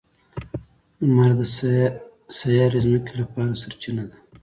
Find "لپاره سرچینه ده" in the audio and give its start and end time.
3.21-4.17